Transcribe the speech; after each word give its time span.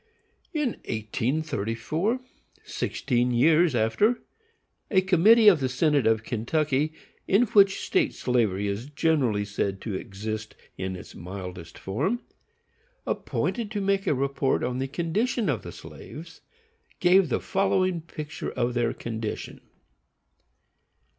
In 0.51 0.69
1834, 0.89 2.21
sixteen 2.63 3.29
years 3.29 3.75
after, 3.75 4.19
a 4.89 4.99
committee 5.01 5.47
of 5.47 5.59
the 5.59 5.69
Synod 5.69 6.07
of 6.07 6.23
Kentucky, 6.23 6.93
in 7.27 7.43
which 7.43 7.85
state 7.85 8.15
slavery 8.15 8.65
is 8.67 8.87
generally 8.87 9.45
said 9.45 9.79
to 9.81 9.93
exist 9.93 10.55
in 10.75 10.95
its 10.95 11.13
mildest 11.13 11.77
form, 11.77 12.21
appointed 13.05 13.69
to 13.69 13.79
make 13.79 14.07
a 14.07 14.15
report 14.15 14.63
on 14.63 14.79
the 14.79 14.87
condition 14.87 15.49
of 15.49 15.61
the 15.61 15.71
slaves, 15.71 16.41
gave 16.99 17.29
the 17.29 17.39
following 17.39 18.01
picture 18.01 18.49
of 18.51 18.73
their 18.73 18.93
condition. 18.93 19.61